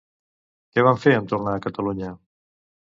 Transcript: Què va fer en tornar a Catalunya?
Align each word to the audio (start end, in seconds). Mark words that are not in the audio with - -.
Què 0.77 0.85
va 0.89 0.95
fer 1.03 1.15
en 1.19 1.31
tornar 1.35 1.55
a 1.59 1.63
Catalunya? 1.69 2.13